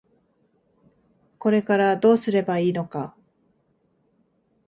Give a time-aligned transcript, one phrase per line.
[1.37, 3.15] これからどうすればいいのか。